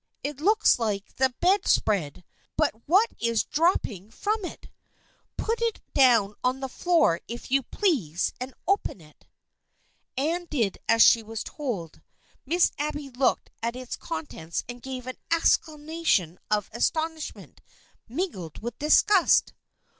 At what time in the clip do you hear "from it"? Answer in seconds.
4.09-4.67